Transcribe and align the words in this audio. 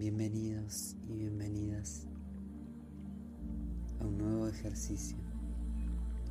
Bienvenidos 0.00 0.96
y 1.10 1.12
bienvenidas 1.12 2.06
a 4.00 4.06
un 4.06 4.16
nuevo 4.16 4.48
ejercicio, 4.48 5.18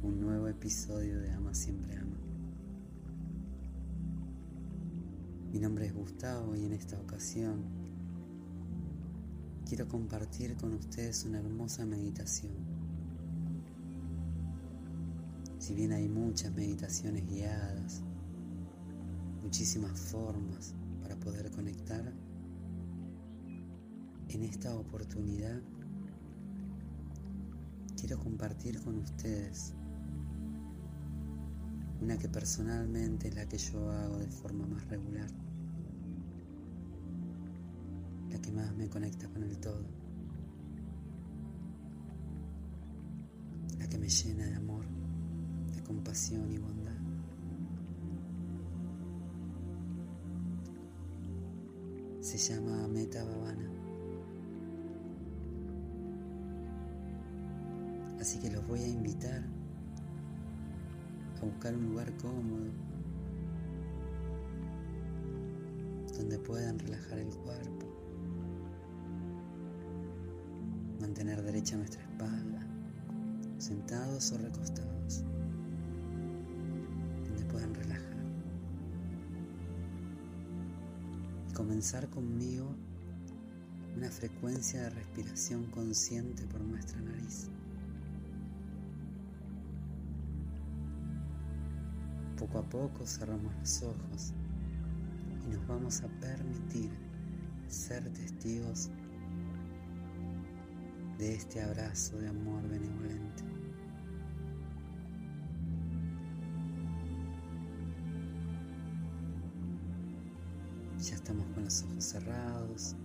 un 0.02 0.20
nuevo 0.20 0.48
episodio 0.48 1.20
de 1.20 1.32
Ama 1.34 1.54
Siempre 1.54 1.96
Ama. 1.96 2.18
Mi 5.52 5.60
nombre 5.60 5.86
es 5.86 5.94
Gustavo 5.94 6.56
y 6.56 6.66
en 6.66 6.74
esta 6.74 7.00
ocasión 7.00 7.62
quiero 9.68 9.88
compartir 9.88 10.56
con 10.56 10.74
ustedes 10.74 11.24
una 11.26 11.38
hermosa 11.38 11.86
meditación. 11.86 12.54
Si 15.60 15.76
bien 15.76 15.92
hay 15.92 16.10
muchas 16.10 16.52
meditaciones 16.56 17.24
guiadas, 17.28 18.02
muchísimas 19.44 20.00
formas 20.00 20.74
para 21.04 21.16
poder 21.18 21.52
conectar, 21.52 22.12
en 24.30 24.44
esta 24.44 24.76
oportunidad 24.76 25.60
quiero 28.00 28.20
compartir 28.20 28.80
con 28.82 28.98
ustedes 29.00 29.74
una 32.02 32.18
que 32.18 32.30
personalmente 32.30 33.28
es 33.28 33.36
la 33.36 33.46
que 33.48 33.58
yo 33.58 33.92
hago 33.92 34.18
de 34.20 34.28
forma 34.28 34.66
más 34.66 34.88
regular, 34.88 35.30
la 38.30 38.40
que 38.40 38.52
más 38.52 38.74
me 38.76 38.88
conecta 38.88 39.28
con 39.28 39.44
el 39.44 39.58
todo, 39.58 39.84
la 43.80 43.90
que 43.90 43.98
me 43.98 44.08
llena 44.08 44.46
de 44.46 44.56
amor, 44.56 44.86
de 45.76 45.84
compasión 45.84 46.50
y 46.52 46.58
bondad. 46.58 46.94
Se 52.22 52.38
llama 52.38 52.88
Meta 52.88 53.24
Bhavana. 53.26 53.79
Así 58.20 58.38
que 58.40 58.52
los 58.52 58.68
voy 58.68 58.82
a 58.82 58.88
invitar 58.88 59.44
a 61.42 61.46
buscar 61.46 61.74
un 61.74 61.90
lugar 61.90 62.12
cómodo 62.18 62.70
donde 66.18 66.38
puedan 66.40 66.78
relajar 66.78 67.18
el 67.18 67.30
cuerpo, 67.30 67.86
mantener 71.00 71.42
derecha 71.42 71.78
nuestra 71.78 72.02
espalda, 72.02 72.60
sentados 73.58 74.34
o 74.34 74.38
recostados, 74.38 75.24
donde 77.26 77.46
puedan 77.46 77.74
relajar. 77.74 78.18
Y 81.50 81.54
comenzar 81.54 82.10
conmigo 82.10 82.76
una 83.96 84.12
frecuencia 84.12 84.84
de 84.84 84.90
respiración 84.90 85.66
consciente 85.72 86.46
por 86.48 86.60
nuestra 86.60 87.00
nariz. 87.00 87.50
Poco 92.40 92.60
a 92.60 92.64
poco 92.64 93.06
cerramos 93.06 93.54
los 93.60 93.84
ojos 93.84 94.34
y 95.46 95.50
nos 95.50 95.68
vamos 95.68 96.02
a 96.02 96.08
permitir 96.22 96.90
ser 97.68 98.02
testigos 98.14 98.90
de 101.18 101.36
este 101.36 101.62
abrazo 101.62 102.18
de 102.18 102.30
amor 102.30 102.66
benevolente. 102.70 103.44
Ya 110.98 111.16
estamos 111.16 111.46
con 111.48 111.66
los 111.66 111.84
ojos 111.84 112.06
cerrados, 112.06 112.96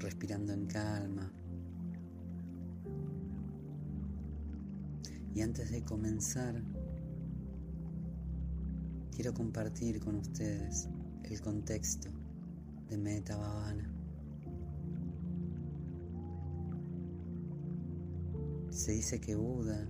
respirando 0.00 0.52
en 0.52 0.66
calma. 0.66 1.30
Y 5.36 5.40
antes 5.40 5.70
de 5.70 5.84
comenzar, 5.84 6.60
quiero 9.18 9.34
compartir 9.34 9.98
con 9.98 10.14
ustedes 10.14 10.88
el 11.24 11.40
contexto 11.40 12.08
de 12.88 12.96
Meta 12.96 13.36
Bhavana. 13.36 13.92
Se 18.70 18.92
dice 18.92 19.20
que 19.20 19.34
Buda 19.34 19.88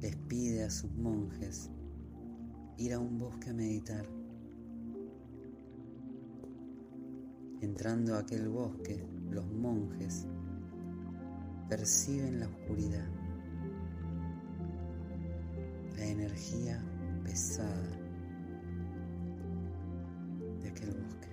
les 0.00 0.16
pide 0.16 0.64
a 0.64 0.70
sus 0.70 0.90
monjes 0.96 1.70
ir 2.76 2.92
a 2.92 2.98
un 2.98 3.20
bosque 3.20 3.50
a 3.50 3.54
meditar. 3.54 4.04
Entrando 7.60 8.16
a 8.16 8.18
aquel 8.18 8.48
bosque, 8.48 9.06
los 9.30 9.46
monjes 9.46 10.26
perciben 11.68 12.40
la 12.40 12.48
oscuridad, 12.48 13.08
la 15.96 16.04
energía 16.04 16.82
pesada 17.24 17.98
de 20.60 20.68
aquel 20.68 20.90
bosque. 20.90 21.28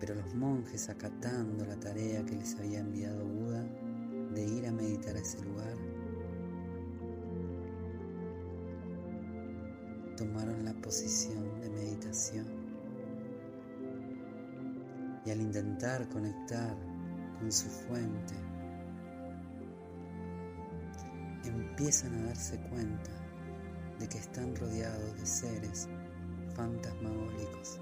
Pero 0.00 0.14
los 0.14 0.34
monjes, 0.34 0.88
acatando 0.88 1.64
la 1.64 1.76
tarea 1.76 2.24
que 2.24 2.36
les 2.36 2.54
había 2.56 2.80
enviado 2.80 3.24
Buda 3.24 3.64
de 4.34 4.44
ir 4.44 4.66
a 4.66 4.72
meditar 4.72 5.16
a 5.16 5.20
ese 5.20 5.42
lugar, 5.42 5.76
tomaron 10.16 10.64
la 10.64 10.74
posición 10.74 11.60
de 11.60 11.70
meditación. 11.70 12.46
Y 15.24 15.30
al 15.30 15.40
intentar 15.40 16.08
conectar 16.08 16.76
con 17.40 17.50
su 17.50 17.68
fuente, 17.68 18.34
empiezan 21.44 22.14
a 22.14 22.26
darse 22.26 22.58
cuenta 22.70 23.25
de 23.98 24.08
que 24.08 24.18
están 24.18 24.54
rodeados 24.56 25.18
de 25.18 25.26
seres 25.26 25.88
fantasmagóricos, 26.54 27.80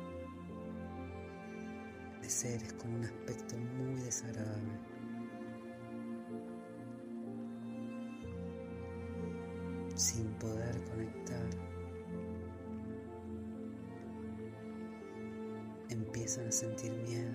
de 2.23 2.31
seres 2.31 2.73
con 2.75 2.95
un 2.95 3.05
aspecto 3.05 3.57
muy 3.57 4.01
desagradable. 4.03 4.95
sin 9.95 10.27
poder 10.35 10.83
conectar, 10.91 11.51
empiezan 15.89 16.49
a 16.49 16.53
sentir 16.53 16.93
miedo, 16.93 17.33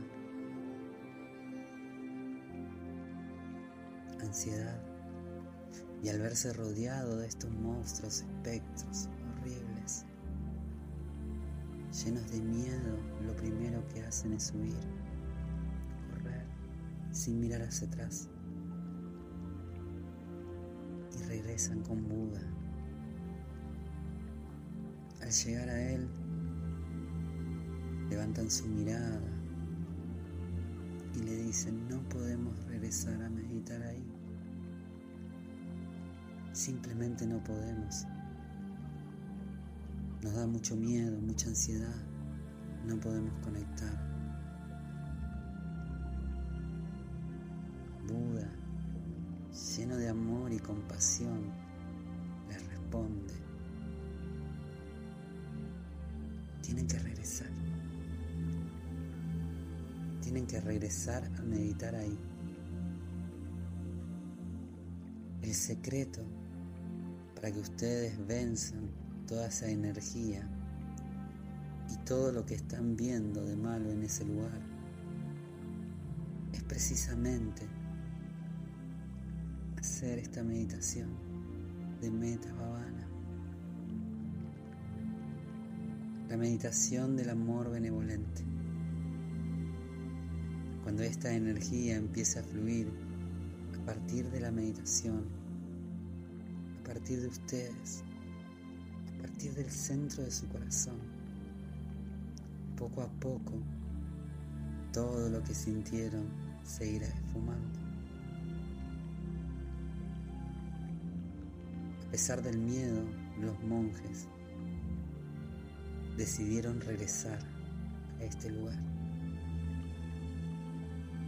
ansiedad, 4.22 4.89
y 6.02 6.10
al 6.10 6.20
verse 6.20 6.54
rodeado 6.54 7.18
de 7.18 7.28
estos 7.28 7.52
monstruos, 7.52 8.22
espectros 8.22 9.10
horribles, 9.42 10.06
llenos 12.04 12.32
de 12.32 12.42
miedo, 12.42 12.98
lo 13.26 13.36
primero 13.36 13.86
que 13.90 14.04
hacen 14.04 14.34
es 14.34 14.54
huir, 14.54 14.80
correr, 16.10 16.46
sin 17.12 17.40
mirar 17.40 17.62
hacia 17.64 17.88
atrás. 17.88 18.30
Y 21.20 21.24
regresan 21.24 21.82
con 21.82 22.08
Buda. 22.08 22.42
Al 25.22 25.32
llegar 25.32 25.70
a 25.70 25.82
él, 25.92 26.08
levantan 28.10 28.50
su 28.50 28.68
mirada 28.68 29.22
y 31.16 31.20
le 31.20 31.36
dicen, 31.44 31.88
no 31.90 32.02
podemos 32.08 32.58
regresar 32.66 33.22
a 33.22 33.30
meditar 33.30 33.82
ahí. 33.84 34.04
Simplemente 36.60 37.26
no 37.26 37.42
podemos. 37.42 38.06
Nos 40.22 40.34
da 40.34 40.46
mucho 40.46 40.76
miedo, 40.76 41.18
mucha 41.22 41.48
ansiedad. 41.48 41.96
No 42.86 43.00
podemos 43.00 43.32
conectar. 43.42 43.98
Buda, 48.06 48.50
lleno 49.78 49.96
de 49.96 50.10
amor 50.10 50.52
y 50.52 50.60
compasión, 50.60 51.50
les 52.50 52.68
responde. 52.68 53.36
Tienen 56.62 56.88
que 56.88 57.00
regresar. 57.00 57.52
Tienen 60.22 60.46
que 60.46 60.60
regresar 60.60 61.24
a 61.38 61.42
meditar 61.42 61.96
ahí. 61.96 62.20
El 65.42 65.54
secreto 65.54 66.39
para 67.40 67.54
que 67.54 67.60
ustedes 67.62 68.28
venzan 68.28 68.90
toda 69.26 69.48
esa 69.48 69.70
energía 69.70 70.46
y 71.90 71.96
todo 72.04 72.34
lo 72.34 72.46
que 72.46 72.56
están 72.56 72.98
viendo 72.98 73.46
de 73.46 73.56
malo 73.56 73.90
en 73.90 74.04
ese 74.04 74.26
lugar 74.26 74.60
es 76.52 76.62
precisamente 76.64 77.66
hacer 79.78 80.20
esta 80.20 80.44
meditación 80.44 81.12
de 82.02 82.12
Meta 82.12 82.52
Bhavana. 82.56 83.08
La 86.28 86.36
meditación 86.36 87.16
del 87.16 87.30
amor 87.30 87.72
benevolente. 87.72 88.44
Cuando 90.84 91.04
esta 91.04 91.32
energía 91.32 91.96
empieza 91.96 92.42
a 92.42 92.44
fluir 92.44 92.92
a 93.82 93.86
partir 93.86 94.30
de 94.30 94.42
la 94.42 94.52
meditación, 94.52 95.39
partir 96.90 97.22
de 97.22 97.28
ustedes, 97.28 98.04
a 99.14 99.22
partir 99.22 99.54
del 99.54 99.70
centro 99.70 100.24
de 100.24 100.32
su 100.32 100.48
corazón, 100.48 100.98
poco 102.76 103.04
a 103.04 103.08
poco, 103.20 103.54
todo 104.92 105.30
lo 105.30 105.44
que 105.44 105.54
sintieron 105.54 106.26
se 106.64 106.92
irá 106.92 107.06
esfumando. 107.06 107.80
A 112.08 112.12
pesar 112.12 112.42
del 112.42 112.58
miedo, 112.58 113.04
los 113.40 113.64
monjes 113.66 114.26
decidieron 116.18 116.82
regresar 116.82 117.38
a 118.20 118.24
este 118.24 118.50
lugar. 118.50 118.80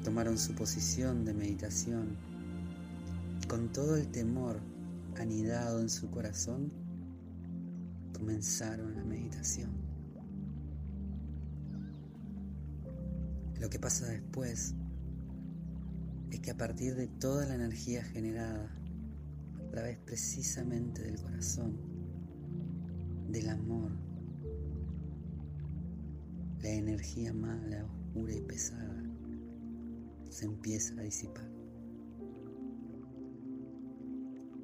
Tomaron 0.04 0.40
su 0.40 0.56
posición 0.56 1.24
de 1.24 1.36
meditación 1.36 2.18
y 3.44 3.46
con 3.46 3.72
todo 3.72 3.96
el 3.96 4.08
temor 4.08 4.70
anidado 5.18 5.80
en 5.81 5.90
su 5.90 6.10
corazón, 6.10 6.72
comenzaron 8.13 8.96
la 8.96 9.04
meditación. 9.04 9.72
Lo 13.60 13.69
que 13.69 13.80
pasa 13.80 14.08
después 14.08 14.74
es 16.31 16.40
que 16.40 16.52
a 16.52 16.58
partir 16.58 16.96
de 16.96 17.08
toda 17.08 17.46
la 17.46 17.56
energía 17.56 18.04
generada 18.04 18.75
a 19.60 19.72
través 19.72 19.98
precisamente 20.00 21.04
del 21.04 21.22
corazón, 21.22 21.78
del 23.30 23.50
amor, 23.50 23.92
la 26.62 26.69
energía 26.69 27.34
mala, 27.34 27.86
oscura 27.86 28.34
y 28.34 28.42
pesada 28.42 29.04
se 30.30 30.46
empieza 30.46 30.94
a 31.00 31.04
disipar. 31.04 31.50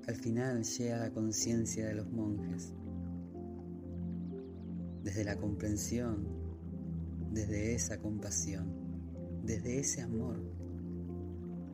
Al 0.08 0.16
final 0.16 0.64
llega 0.64 0.98
la 1.00 1.12
conciencia 1.12 1.86
de 1.86 1.96
los 1.96 2.10
monjes, 2.10 2.74
desde 5.04 5.26
la 5.26 5.36
comprensión, 5.36 6.26
desde 7.34 7.76
esa 7.76 8.00
compasión, 8.00 8.72
desde 9.44 9.80
ese 9.80 10.02
amor, 10.02 10.42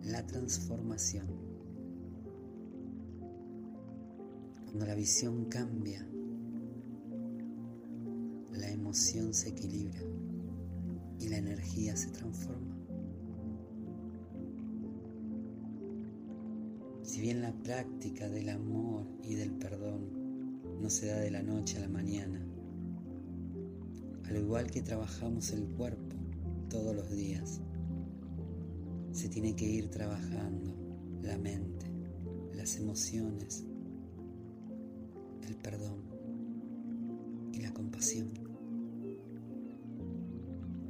la 0.04 0.26
transformación. 0.26 1.28
Cuando 4.66 4.88
la 4.88 4.96
visión 4.96 5.46
cambia, 5.46 6.04
la 8.52 8.72
emoción 8.72 9.32
se 9.36 9.50
equilibra 9.50 10.02
y 11.20 11.30
la 11.30 11.38
energía 11.38 11.96
se 11.96 12.10
transforma. 12.10 12.73
Si 17.14 17.22
bien 17.22 17.44
la 17.44 17.54
práctica 17.54 18.28
del 18.28 18.50
amor 18.50 19.06
y 19.22 19.36
del 19.36 19.52
perdón 19.52 20.82
no 20.82 20.90
se 20.90 21.06
da 21.06 21.20
de 21.20 21.30
la 21.30 21.44
noche 21.44 21.78
a 21.78 21.82
la 21.82 21.88
mañana, 21.88 22.44
al 24.26 24.36
igual 24.36 24.72
que 24.72 24.82
trabajamos 24.82 25.52
el 25.52 25.64
cuerpo 25.64 26.16
todos 26.72 26.96
los 26.96 27.12
días, 27.12 27.62
se 29.12 29.30
tiene 29.30 29.56
que 29.56 29.64
ir 29.64 29.92
trabajando 29.92 30.74
la 31.22 31.38
mente, 31.38 31.86
las 32.56 32.78
emociones, 32.78 33.64
el 35.48 35.56
perdón 35.58 36.00
y 37.54 37.62
la 37.62 37.72
compasión. 37.76 38.32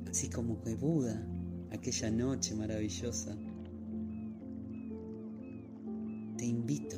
Así 0.10 0.30
como 0.30 0.62
que 0.62 0.74
Buda, 0.76 1.22
aquella 1.70 2.10
noche 2.12 2.56
maravillosa, 2.56 3.36
te 6.44 6.48
invito 6.48 6.98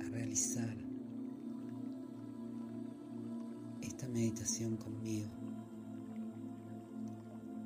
a 0.00 0.04
realizar 0.10 0.76
esta 3.82 4.06
meditación 4.06 4.76
conmigo, 4.76 5.32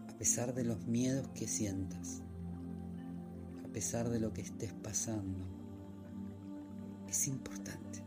a 0.09 0.17
pesar 0.17 0.55
de 0.55 0.65
los 0.65 0.87
miedos 0.87 1.29
que 1.35 1.47
sientas, 1.47 2.23
a 3.63 3.69
pesar 3.69 4.09
de 4.09 4.19
lo 4.19 4.33
que 4.33 4.41
estés 4.41 4.73
pasando. 4.73 5.45
Es 7.07 7.29
importante 7.29 8.03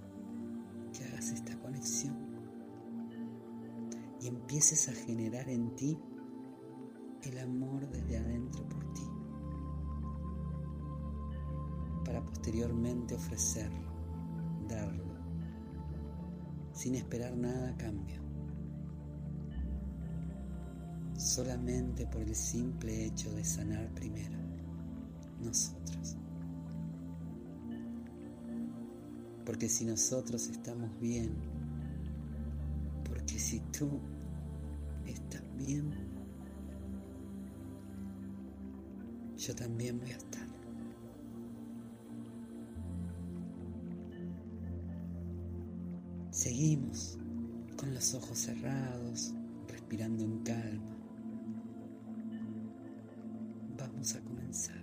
que 0.92 1.04
hagas 1.04 1.34
esta 1.34 1.56
conexión 1.60 2.18
y 4.20 4.26
empieces 4.26 4.90
a 4.90 4.94
generar 4.94 5.48
en 5.50 5.76
ti 5.76 6.00
el 7.22 7.38
amor 7.38 7.88
desde 7.92 8.18
adentro 8.18 8.68
por 8.68 8.92
ti 8.96 9.11
posteriormente 12.26 13.16
ofrecerlo, 13.16 13.92
darlo, 14.68 15.06
sin 16.74 16.96
esperar 16.96 17.36
nada 17.36 17.70
a 17.70 17.78
cambio, 17.78 18.22
solamente 21.18 22.06
por 22.08 22.22
el 22.22 22.36
simple 22.36 23.06
hecho 23.06 23.34
de 23.34 23.44
sanar 23.44 23.88
primero 23.94 24.38
nosotros. 25.40 26.18
Porque 29.46 29.68
si 29.68 29.86
nosotros 29.86 30.48
estamos 30.48 30.90
bien, 31.00 31.34
porque 33.04 33.38
si 33.40 33.60
tú 33.72 34.00
estás 35.06 35.44
bien, 35.58 35.92
yo 39.38 39.56
también 39.56 40.00
voy 40.00 40.12
a 40.12 40.18
estar. 40.18 40.31
Seguimos 46.32 47.18
con 47.78 47.94
los 47.94 48.14
ojos 48.14 48.38
cerrados, 48.38 49.34
respirando 49.68 50.24
en 50.24 50.40
calma. 50.44 50.98
Vamos 53.78 54.16
a 54.16 54.22
comenzar. 54.22 54.82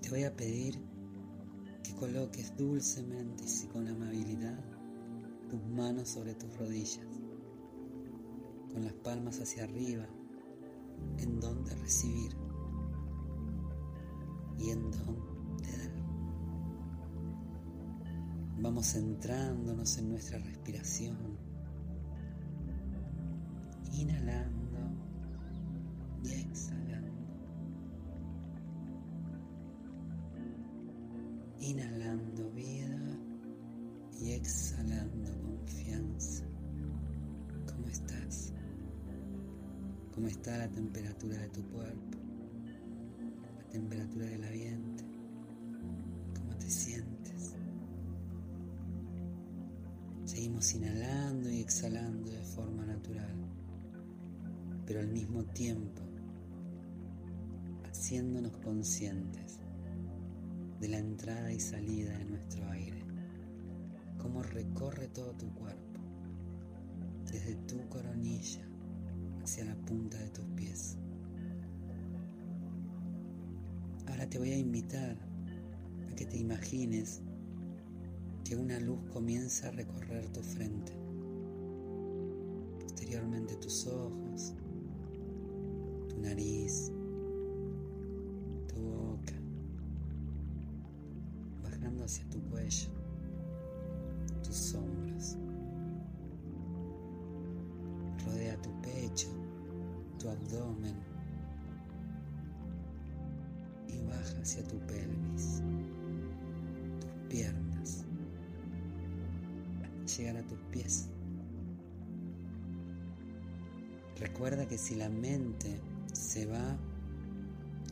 Te 0.00 0.08
voy 0.08 0.24
a 0.24 0.34
pedir 0.34 0.78
que 1.82 1.94
coloques 1.96 2.56
dulcemente 2.56 3.44
y 3.44 3.66
con 3.66 3.88
amabilidad 3.88 4.64
tus 5.50 5.62
manos 5.66 6.08
sobre 6.08 6.34
tus 6.34 6.56
rodillas, 6.56 7.06
con 8.72 8.84
las 8.84 8.94
palmas 8.94 9.38
hacia 9.40 9.64
arriba, 9.64 10.06
en 11.18 11.40
donde 11.40 11.74
recibir 11.74 12.34
y 14.58 14.70
en 14.70 14.90
donde 14.90 15.33
Vamos 18.64 18.94
centrándonos 18.94 19.98
en 19.98 20.08
nuestra 20.08 20.38
respiración, 20.38 21.18
inhalando 23.92 24.78
y 26.24 26.32
exhalando. 26.32 27.26
Inhalando 31.60 32.50
vida 32.52 33.18
y 34.18 34.32
exhalando 34.32 35.30
confianza. 35.42 36.44
¿Cómo 37.66 37.86
estás? 37.88 38.54
¿Cómo 40.14 40.26
está 40.26 40.56
la 40.56 40.70
temperatura 40.70 41.36
de 41.36 41.48
tu 41.50 41.62
cuerpo? 41.64 42.18
La 43.58 43.68
temperatura 43.68 44.24
del 44.24 44.42
ambiente. 44.42 45.04
¿Cómo 46.34 46.56
te 46.56 46.70
sientes? 46.70 47.13
Seguimos 50.44 50.74
inhalando 50.74 51.48
y 51.48 51.60
exhalando 51.60 52.30
de 52.30 52.42
forma 52.42 52.84
natural, 52.84 53.34
pero 54.84 55.00
al 55.00 55.08
mismo 55.08 55.42
tiempo 55.42 56.02
haciéndonos 57.88 58.54
conscientes 58.58 59.60
de 60.80 60.88
la 60.88 60.98
entrada 60.98 61.50
y 61.50 61.58
salida 61.58 62.18
de 62.18 62.26
nuestro 62.26 62.68
aire, 62.68 63.02
cómo 64.18 64.42
recorre 64.42 65.08
todo 65.08 65.32
tu 65.32 65.50
cuerpo, 65.54 66.00
desde 67.32 67.54
tu 67.66 67.88
coronilla 67.88 68.68
hacia 69.42 69.64
la 69.64 69.76
punta 69.76 70.18
de 70.18 70.28
tus 70.28 70.44
pies. 70.48 70.98
Ahora 74.08 74.28
te 74.28 74.38
voy 74.38 74.50
a 74.50 74.58
invitar 74.58 75.16
a 76.12 76.14
que 76.14 76.26
te 76.26 76.36
imagines 76.36 77.22
que 78.44 78.56
una 78.56 78.78
luz 78.78 79.00
comienza 79.12 79.68
a 79.68 79.70
recorrer 79.72 80.28
tu 80.28 80.42
frente, 80.42 80.92
posteriormente 82.80 83.56
tus 83.56 83.86
ojos, 83.86 84.52
tu 86.08 86.20
nariz, 86.20 86.92
tu 88.68 88.80
boca, 88.80 89.34
bajando 91.62 92.04
hacia 92.04 92.28
tu 92.28 92.40
cuello, 92.50 92.90
tus 94.42 94.74
hombros, 94.74 95.36
tu 100.18 100.30
abdomen 100.30 100.96
y 103.88 104.00
baja 104.06 104.40
hacia 104.40 104.62
tu 104.66 104.78
pelvis, 104.86 105.60
tus 107.00 107.10
piernas, 107.28 107.63
llegar 110.16 110.36
a 110.36 110.46
tus 110.46 110.58
pies. 110.70 111.08
Recuerda 114.18 114.66
que 114.66 114.78
si 114.78 114.94
la 114.94 115.08
mente 115.08 115.80
se 116.12 116.46
va, 116.46 116.76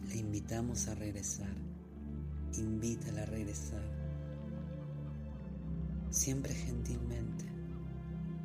le 0.08 0.16
invitamos 0.16 0.88
a 0.88 0.94
regresar. 0.94 1.54
Invítala 2.56 3.22
a 3.22 3.26
regresar. 3.26 3.82
Siempre 6.10 6.54
gentilmente. 6.54 7.44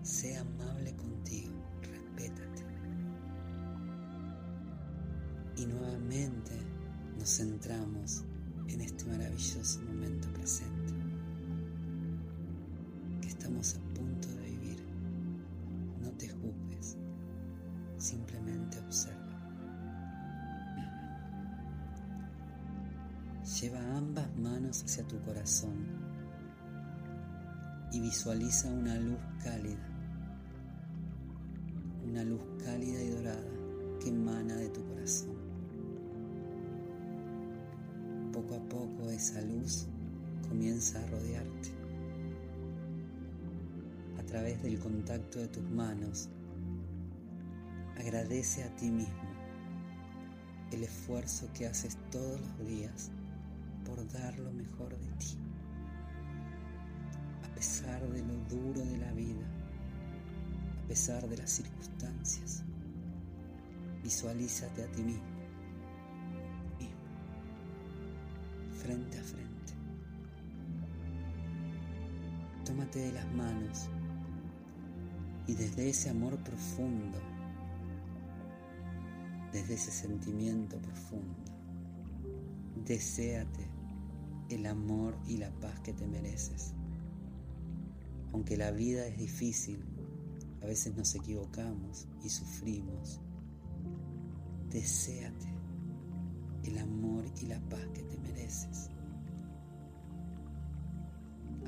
Sé 0.01 0.37
amable 0.37 0.95
contigo. 0.95 1.51
Respétate. 1.81 2.63
Y 5.57 5.65
nuevamente 5.65 6.51
nos 7.17 7.37
centramos 7.37 8.23
en 8.67 8.81
este 8.81 9.05
maravilloso 9.05 9.81
momento 9.81 10.31
presente 10.33 10.96
tu 25.07 25.19
corazón 25.21 25.75
y 27.91 27.99
visualiza 28.01 28.69
una 28.69 28.95
luz 28.95 29.19
cálida, 29.43 29.87
una 32.05 32.23
luz 32.23 32.41
cálida 32.63 33.01
y 33.01 33.09
dorada 33.09 33.51
que 34.01 34.09
emana 34.09 34.55
de 34.55 34.69
tu 34.69 34.85
corazón. 34.85 35.35
Poco 38.33 38.55
a 38.55 38.69
poco 38.69 39.09
esa 39.09 39.41
luz 39.41 39.87
comienza 40.47 41.01
a 41.01 41.07
rodearte. 41.07 41.71
A 44.19 44.23
través 44.23 44.61
del 44.61 44.77
contacto 44.79 45.39
de 45.39 45.47
tus 45.47 45.63
manos, 45.69 46.29
agradece 47.97 48.63
a 48.63 48.75
ti 48.75 48.91
mismo 48.91 49.27
el 50.71 50.83
esfuerzo 50.83 51.47
que 51.53 51.65
haces 51.65 51.97
todos 52.11 52.41
los 52.41 52.67
días 52.67 53.09
dar 54.05 54.37
lo 54.39 54.51
mejor 54.51 54.97
de 54.97 55.07
ti. 55.17 55.37
A 57.43 57.55
pesar 57.55 58.01
de 58.09 58.21
lo 58.21 58.35
duro 58.49 58.85
de 58.85 58.97
la 58.97 59.11
vida, 59.13 59.45
a 60.83 60.87
pesar 60.87 61.27
de 61.27 61.37
las 61.37 61.49
circunstancias, 61.49 62.63
visualízate 64.03 64.83
a 64.83 64.91
ti 64.91 65.03
mismo, 65.03 65.23
mismo, 66.79 66.95
frente 68.73 69.19
a 69.19 69.23
frente. 69.23 69.73
Tómate 72.65 72.99
de 72.99 73.11
las 73.13 73.33
manos 73.33 73.89
y 75.47 75.53
desde 75.55 75.89
ese 75.89 76.09
amor 76.09 76.37
profundo, 76.37 77.17
desde 79.51 79.73
ese 79.75 79.91
sentimiento 79.91 80.77
profundo, 80.77 81.51
deséate 82.85 83.76
el 84.49 84.65
amor 84.65 85.17
y 85.27 85.37
la 85.37 85.51
paz 85.59 85.79
que 85.81 85.93
te 85.93 86.07
mereces. 86.07 86.73
Aunque 88.33 88.57
la 88.57 88.71
vida 88.71 89.05
es 89.07 89.17
difícil, 89.17 89.83
a 90.61 90.65
veces 90.65 90.95
nos 90.95 91.13
equivocamos 91.15 92.07
y 92.23 92.29
sufrimos. 92.29 93.21
Deséate 94.69 95.47
el 96.63 96.77
amor 96.77 97.25
y 97.41 97.45
la 97.45 97.59
paz 97.69 97.85
que 97.93 98.03
te 98.03 98.17
mereces. 98.17 98.89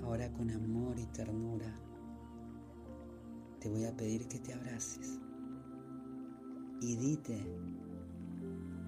Ahora 0.03 0.31
con 0.33 0.49
amor 0.49 0.97
y 0.99 1.05
ternura 1.07 1.73
te 3.59 3.69
voy 3.69 3.85
a 3.85 3.95
pedir 3.95 4.27
que 4.27 4.39
te 4.39 4.53
abraces 4.53 5.19
y 6.81 6.95
dite 6.95 7.41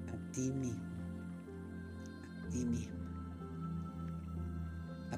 a 0.07 0.31
ti 0.31 0.49
mismo, 0.49 0.83
a 2.41 2.49
ti 2.49 2.65
mismo 2.65 3.00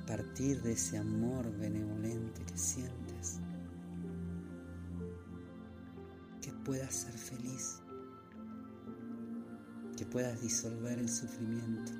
a 0.03 0.05
partir 0.05 0.61
de 0.61 0.73
ese 0.73 0.97
amor 0.97 1.49
benevolente 1.57 2.43
que 2.43 2.57
sientes, 2.57 3.39
que 6.41 6.51
puedas 6.65 6.93
ser 6.93 7.13
feliz, 7.13 7.79
que 9.95 10.05
puedas 10.05 10.41
disolver 10.41 10.99
el 10.99 11.07
sufrimiento, 11.07 11.93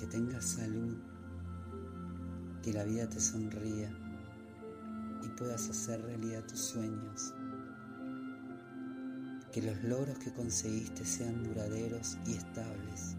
que 0.00 0.06
tengas 0.08 0.44
salud, 0.46 0.96
que 2.60 2.72
la 2.72 2.82
vida 2.82 3.08
te 3.08 3.20
sonría 3.20 3.96
y 5.22 5.28
puedas 5.38 5.68
hacer 5.68 6.02
realidad 6.02 6.44
tus 6.44 6.58
sueños, 6.58 7.32
que 9.52 9.62
los 9.62 9.80
logros 9.84 10.18
que 10.18 10.32
conseguiste 10.32 11.04
sean 11.04 11.44
duraderos 11.44 12.18
y 12.26 12.34
estables 12.34 13.14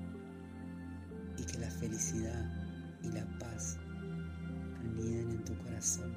y 1.37 1.43
que 1.45 1.57
la 1.57 1.71
felicidad 1.71 2.70
y 3.03 3.11
la 3.11 3.25
paz 3.39 3.77
aniden 4.79 5.31
en 5.31 5.43
tu 5.43 5.55
corazón. 5.57 6.13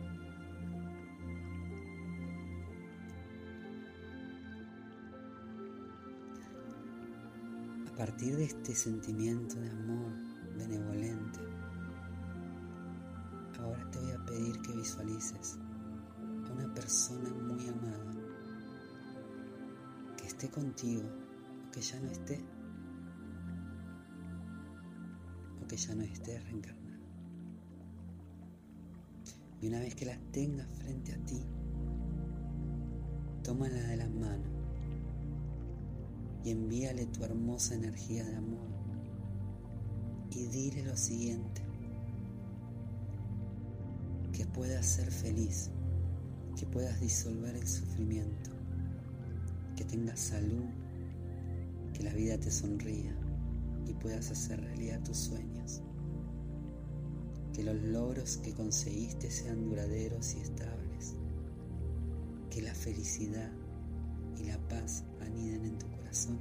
A 7.86 7.96
partir 7.96 8.36
de 8.36 8.44
este 8.44 8.74
sentimiento 8.74 9.54
de 9.60 9.70
amor 9.70 10.12
benevolente, 10.56 11.40
ahora 13.60 13.90
te 13.90 13.98
voy 14.00 14.10
a 14.10 14.24
pedir 14.24 14.60
que 14.62 14.72
visualices 14.72 15.58
a 16.48 16.52
una 16.52 16.74
persona 16.74 17.30
muy 17.30 17.68
amada 17.68 18.12
que 20.16 20.26
esté 20.26 20.50
contigo 20.50 21.04
o 21.04 21.70
que 21.70 21.80
ya 21.80 22.00
no 22.00 22.10
esté 22.10 22.40
que 25.66 25.76
ya 25.76 25.94
no 25.94 26.02
estés 26.02 26.42
reencarnado. 26.44 26.84
Y 29.60 29.68
una 29.68 29.80
vez 29.80 29.94
que 29.94 30.04
la 30.04 30.18
tengas 30.32 30.68
frente 30.78 31.12
a 31.14 31.18
ti, 31.24 31.40
tómala 33.42 33.80
de 33.80 33.96
la 33.96 34.08
mano 34.08 34.44
y 36.44 36.50
envíale 36.50 37.06
tu 37.06 37.24
hermosa 37.24 37.74
energía 37.74 38.24
de 38.24 38.36
amor 38.36 38.68
y 40.30 40.46
dile 40.46 40.84
lo 40.84 40.96
siguiente, 40.96 41.62
que 44.32 44.44
puedas 44.46 44.84
ser 44.84 45.10
feliz, 45.10 45.70
que 46.58 46.66
puedas 46.66 47.00
disolver 47.00 47.54
el 47.54 47.66
sufrimiento, 47.66 48.50
que 49.76 49.84
tengas 49.84 50.18
salud, 50.18 50.64
que 51.92 52.02
la 52.02 52.12
vida 52.12 52.36
te 52.38 52.50
sonría, 52.50 53.16
y 53.86 53.94
puedas 53.94 54.30
hacer 54.30 54.60
realidad 54.60 55.02
tus 55.02 55.16
sueños. 55.16 55.82
Que 57.52 57.62
los 57.62 57.76
logros 57.76 58.38
que 58.38 58.52
conseguiste 58.52 59.30
sean 59.30 59.62
duraderos 59.62 60.34
y 60.34 60.40
estables. 60.40 61.14
Que 62.50 62.62
la 62.62 62.74
felicidad 62.74 63.50
y 64.36 64.44
la 64.44 64.58
paz 64.68 65.04
aniden 65.20 65.64
en 65.64 65.78
tu 65.78 65.88
corazón. 65.90 66.38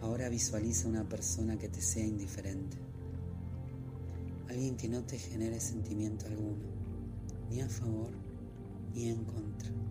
Ahora 0.00 0.28
visualiza 0.28 0.88
una 0.88 1.08
persona 1.08 1.58
que 1.58 1.68
te 1.68 1.80
sea 1.80 2.06
indiferente. 2.06 2.78
Alguien 4.48 4.76
que 4.76 4.88
no 4.88 5.02
te 5.02 5.18
genere 5.18 5.60
sentimiento 5.60 6.26
alguno, 6.26 6.64
ni 7.50 7.60
a 7.60 7.68
favor 7.68 8.12
ni 8.94 9.08
en 9.08 9.24
contra 9.24 9.85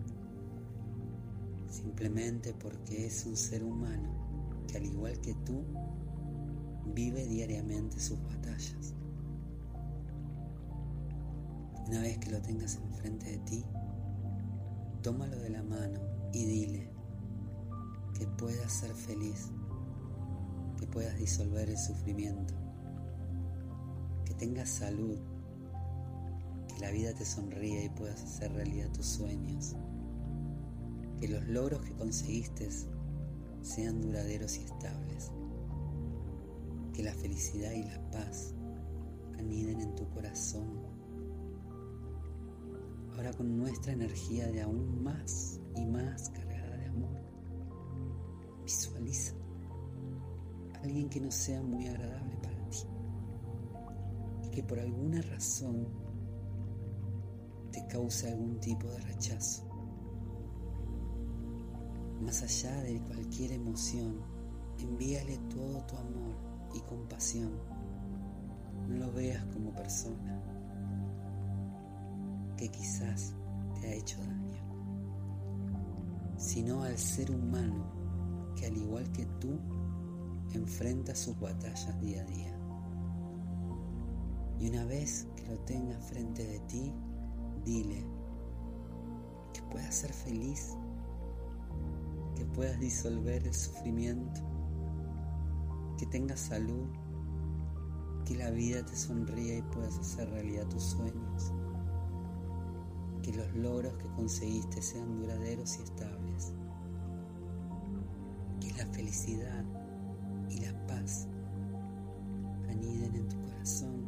simplemente 1.86 2.52
porque 2.52 3.06
es 3.06 3.28
un 3.28 3.38
ser 3.38 3.64
humano 3.64 4.10
que 4.68 4.78
al 4.78 4.86
igual 4.86 5.22
que 5.22 5.36
tú 5.46 5.64
vive 6.96 7.28
diariamente 7.28 8.00
sus 8.00 8.20
batallas. 8.24 8.96
Una 11.88 12.02
vez 12.02 12.18
que 12.18 12.32
lo 12.32 12.42
tengas 12.42 12.78
enfrente 12.78 13.30
de 13.30 13.38
ti, 13.38 13.66
tómalo 15.04 15.38
de 15.38 15.52
la 15.52 15.62
mano 15.62 16.00
y 16.34 16.46
dile 16.46 16.90
que 18.18 18.26
puedas 18.26 18.74
ser 18.74 18.92
feliz, 18.96 19.52
que 20.80 20.88
puedas 20.88 21.16
disolver 21.20 21.70
el 21.70 21.78
sufrimiento, 21.78 22.56
que 24.26 24.34
tengas 24.34 24.70
salud, 24.70 25.20
que 26.68 26.80
la 26.80 26.90
vida 26.90 27.14
te 27.14 27.26
sonríe 27.26 27.86
y 27.86 27.90
puedas 27.90 28.24
hacer 28.24 28.52
realidad 28.54 28.92
tus 28.92 29.06
sueños 29.06 29.76
que 31.20 31.28
los 31.28 31.46
logros 31.48 31.82
que 31.82 31.94
conseguiste 31.94 32.70
sean 33.62 34.02
duraderos 34.02 34.58
y 34.58 34.64
estables, 34.64 35.32
que 36.94 37.04
la 37.04 37.14
felicidad 37.14 37.72
y 37.72 37.84
la 37.84 38.12
paz 38.12 38.54
aniden 39.40 39.82
en 39.82 39.96
tu 39.96 40.08
corazón. 40.10 40.84
Ahora 43.16 43.34
con 43.34 43.58
nuestra 43.58 43.94
energía 43.94 44.48
de 44.48 44.62
aún 44.62 45.04
más 45.04 45.60
y 45.76 45.86
más 45.86 46.30
cargada 46.30 46.78
de 46.78 46.86
amor, 46.88 47.18
visualiza 48.64 49.34
a 50.74 50.80
alguien 50.84 51.10
que 51.10 51.22
no 51.22 51.32
sea 51.32 51.62
muy 51.62 51.88
agradable 51.88 52.36
para 52.38 52.70
ti 52.70 52.84
y 54.44 54.50
que 54.50 54.64
por 54.64 54.80
alguna 54.80 55.22
razón 55.22 55.88
te 57.72 57.86
cause 57.88 58.30
algún 58.30 58.60
tipo 58.60 58.88
de 58.88 59.00
rechazo. 59.00 59.75
Más 62.26 62.42
allá 62.42 62.82
de 62.82 63.00
cualquier 63.02 63.52
emoción, 63.52 64.16
envíale 64.80 65.38
todo 65.50 65.86
tu 65.86 65.96
amor 65.96 66.36
y 66.74 66.80
compasión. 66.82 67.52
No 68.90 68.96
lo 68.96 69.12
veas 69.14 69.46
como 69.54 69.72
persona 69.76 70.42
que 72.58 72.68
quizás 72.70 73.36
te 73.80 73.88
ha 73.88 73.94
hecho 73.94 74.18
daño, 74.22 74.58
sino 76.38 76.82
al 76.82 76.98
ser 76.98 77.30
humano 77.30 77.86
que 78.56 78.66
al 78.66 78.76
igual 78.76 79.12
que 79.12 79.26
tú 79.40 79.60
enfrenta 80.54 81.14
sus 81.14 81.40
batallas 81.40 82.02
día 82.02 82.24
a 82.24 82.26
día. 82.26 82.60
Y 84.60 84.70
una 84.70 84.84
vez 84.86 85.28
que 85.36 85.46
lo 85.48 85.60
tengas 85.60 86.04
frente 86.06 86.44
de 86.44 86.60
ti, 86.62 86.92
dile 87.64 88.04
que 89.54 89.62
puedas 89.64 89.94
ser 89.94 90.12
feliz, 90.12 90.76
que 92.36 92.46
puedas 92.46 92.80
disolver 92.80 93.46
el 93.46 93.54
sufrimiento, 93.54 94.42
que 95.98 96.06
tengas 96.08 96.40
salud, 96.40 96.88
que 98.26 98.36
la 98.36 98.52
vida 98.52 98.86
te 98.86 98.96
sonría 98.96 99.58
y 99.58 99.62
puedas 99.62 99.98
hacer 100.00 100.30
realidad 100.30 100.68
tus 100.68 100.84
sueños 100.84 101.54
que 103.26 103.34
los 103.34 103.56
logros 103.56 103.98
que 103.98 104.08
conseguiste 104.10 104.84
sean 104.84 105.18
duraderos 105.18 105.80
y 105.80 105.82
estables. 105.82 106.54
Que 108.62 108.72
la 108.74 108.86
felicidad 108.94 109.66
y 110.48 110.60
la 110.60 110.86
paz 110.86 111.28
aniden 112.70 113.16
en 113.16 113.28
tu 113.28 113.42
corazón. 113.42 114.06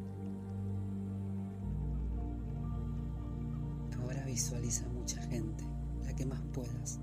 Ahora 3.99 4.23
visualiza 4.25 4.87
mucha 4.89 5.19
gente, 5.23 5.63
la 6.03 6.13
que 6.13 6.27
más 6.27 6.41
puedas, 6.53 6.99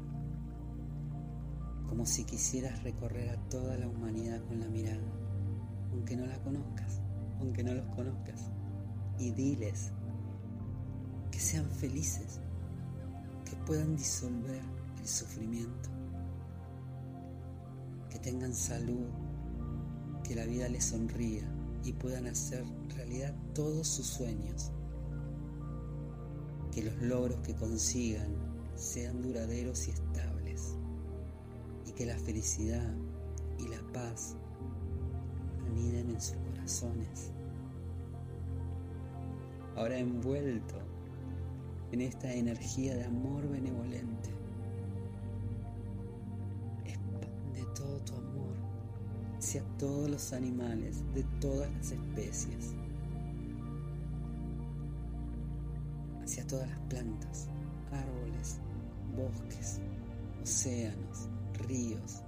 como 1.95 2.07
si 2.07 2.25
quisieras 2.25 2.83
recorrer 2.83 3.31
a 3.31 3.37
toda 3.49 3.79
la 3.79 3.87
humanidad 3.87 4.43
con 4.49 4.59
la 4.59 4.67
mirada, 4.67 5.07
aunque 5.93 6.17
no 6.17 6.27
la 6.27 6.43
conozcas, 6.43 7.01
aunque 7.39 7.63
no 7.63 7.73
los 7.73 7.87
conozcas, 7.95 8.51
y 9.17 9.31
diles 9.31 9.93
que 11.31 11.39
sean 11.39 11.71
felices, 11.71 12.41
que 13.49 13.55
puedan 13.65 13.95
disolver 13.95 14.61
el 14.99 15.07
sufrimiento, 15.07 15.89
que 18.11 18.19
tengan 18.19 18.53
salud, 18.53 19.07
que 20.25 20.35
la 20.35 20.47
vida 20.47 20.69
les 20.69 20.87
sonría 20.87 21.49
y 21.85 21.93
puedan 21.93 22.27
hacer 22.27 22.65
realidad 22.97 23.33
todos 23.55 23.87
sus 23.87 24.07
sueños, 24.07 24.73
que 26.73 26.83
los 26.83 27.01
logros 27.03 27.39
que 27.43 27.55
consigan 27.55 28.35
sean 28.75 29.23
duraderos 29.23 29.87
y 29.87 29.93
estables 29.93 30.24
que 31.95 32.07
la 32.07 32.19
felicidad 32.19 32.93
y 33.59 33.69
la 33.69 33.81
paz 33.93 34.37
aniden 35.67 36.11
en 36.11 36.21
sus 36.21 36.37
corazones. 36.37 37.33
Ahora 39.77 39.99
envuelto 39.99 40.77
en 41.93 42.01
esta 42.01 42.33
energía 42.33 42.97
de 42.97 43.05
amor 43.05 43.49
benevolente. 43.49 44.31
Expande 46.85 47.65
todo 47.75 47.99
tu 48.01 48.15
amor 48.15 48.55
hacia 49.39 49.63
todos 49.79 50.11
los 50.11 50.33
animales 50.33 51.03
de 51.15 51.23
todas 51.41 51.71
las 51.73 51.93
especies, 51.93 52.75
hacia 56.23 56.47
todas 56.47 56.69
las 56.69 56.81
plantas, 56.89 57.49
árboles, 57.93 58.59
bosques, 59.17 59.81
océanos, 60.43 61.29
ríos, 61.67 62.23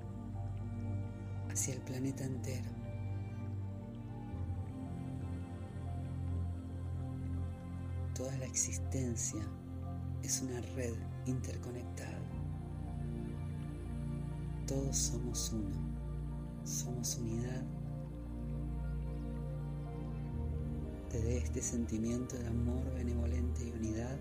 hacia 1.50 1.74
el 1.74 1.80
planeta 1.80 2.24
entero. 2.24 2.70
Toda 8.14 8.36
la 8.38 8.46
existencia 8.46 9.42
es 10.22 10.42
una 10.42 10.60
red 10.74 10.94
interconectada. 11.26 12.18
Todos 14.66 14.96
somos 14.96 15.52
uno, 15.52 15.76
somos 16.64 17.16
unidad. 17.18 17.62
Dé 21.12 21.38
este 21.38 21.62
sentimiento 21.62 22.36
de 22.36 22.46
amor 22.46 22.84
benevolente 22.94 23.64
y 23.66 23.70
unidad. 23.70 24.18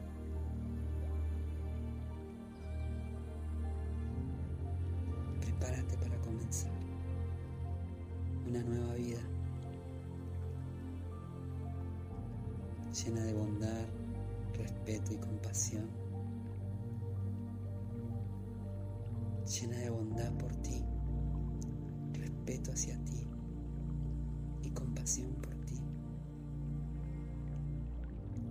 Compasión 25.05 25.35
por 25.35 25.53
ti, 25.65 25.75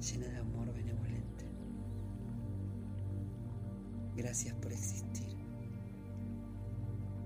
llena 0.00 0.28
de 0.28 0.36
amor 0.36 0.72
benevolente. 0.72 1.46
Gracias 4.14 4.54
por 4.54 4.70
existir. 4.70 5.36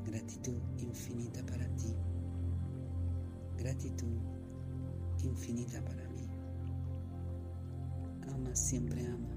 Gratitud 0.06 0.56
infinita 0.78 1.44
para 1.44 1.68
ti. 1.76 1.94
Gratitud 3.58 4.16
infinita 5.22 5.84
para 5.84 6.08
mí 6.08 6.26
ama, 8.32 8.54
siempre 8.54 9.06
ama. 9.06 9.28